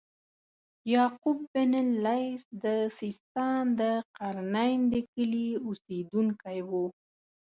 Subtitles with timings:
[0.93, 2.65] یعقوب بن اللیث د
[2.99, 3.81] سیستان د
[4.17, 6.71] قرنین د کلي اوسیدونکی و.